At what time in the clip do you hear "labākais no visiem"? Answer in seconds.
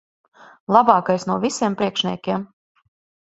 0.75-1.77